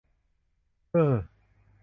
[0.91, 1.15] เฮ้อ!